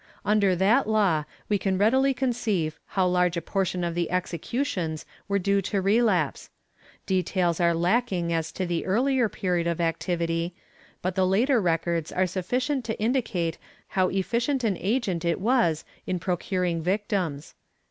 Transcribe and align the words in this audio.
Under 0.25 0.55
that 0.55 0.89
law, 0.89 1.25
we 1.47 1.59
can 1.59 1.77
readily 1.77 2.11
conceive 2.11 2.79
how 2.87 3.05
large 3.05 3.37
a 3.37 3.39
portion 3.43 3.83
of 3.83 3.93
the 3.93 4.09
executions 4.09 5.05
were 5.27 5.37
due 5.37 5.61
to 5.61 5.79
relapse. 5.79 6.49
Details 7.05 7.59
are 7.59 7.75
lacking 7.75 8.33
as 8.33 8.51
to 8.53 8.65
the 8.65 8.83
earlier 8.87 9.29
period 9.29 9.67
of 9.67 9.79
activity, 9.79 10.55
but 11.03 11.13
the 11.13 11.27
later 11.27 11.61
records 11.61 12.11
are 12.11 12.25
sufficient 12.25 12.83
to 12.85 12.99
indicate 12.99 13.59
how 13.89 14.07
efficient 14.09 14.63
an 14.63 14.75
agent 14.79 15.23
it 15.23 15.39
was 15.39 15.85
in 16.07 16.17
procuring 16.17 16.81
victims. 16.81 17.53